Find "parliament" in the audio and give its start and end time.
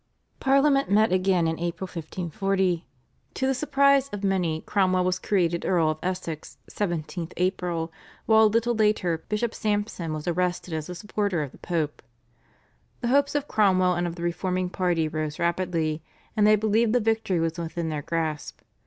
0.39-0.89